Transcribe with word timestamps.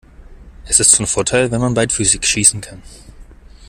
Es 0.65 0.79
ist 0.79 0.95
von 0.95 1.05
Vorteil 1.05 1.51
wenn 1.51 1.61
man 1.61 1.75
beidfüßig 1.75 2.25
schießen 2.25 2.59
kann. 2.59 2.81